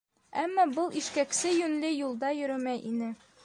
Әммә 0.43 0.65
был 0.77 0.89
ишкәксе 1.03 1.53
йүнле 1.59 1.95
юлда 1.95 2.35
йөрөмәй 2.41 2.85
ине. 2.93 3.17